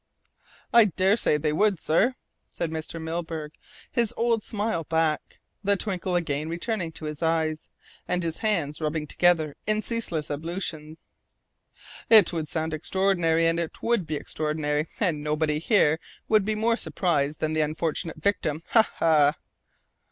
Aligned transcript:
"I 0.73 0.85
daresay 0.85 1.37
they 1.37 1.53
would, 1.53 1.79
sir," 1.79 2.15
said 2.51 2.71
Mr. 2.71 2.99
Milburgh, 2.99 3.51
his 3.91 4.11
old 4.17 4.41
smile 4.41 4.83
back, 4.83 5.39
the 5.63 5.75
twinkle 5.77 6.15
again 6.15 6.49
returning 6.49 6.91
to 6.93 7.05
his 7.05 7.21
eyes, 7.21 7.69
and 8.07 8.23
his 8.23 8.39
hands 8.39 8.81
rubbing 8.81 9.05
together 9.05 9.55
in 9.67 9.83
ceaseless 9.83 10.31
ablutions. 10.31 10.97
"It 12.09 12.33
would 12.33 12.47
sound 12.47 12.73
extraordinary, 12.73 13.45
and 13.45 13.59
it 13.59 13.83
would 13.83 14.07
be 14.07 14.15
extraordinary, 14.15 14.87
and 14.99 15.23
nobody 15.23 15.59
here 15.59 15.99
would 16.27 16.45
be 16.45 16.55
more 16.55 16.77
surprised 16.77 17.39
than 17.39 17.53
the 17.53 17.61
unfortunate 17.61 18.17
victim 18.23 18.63
ha! 18.69 18.91
ha!" 18.95 19.35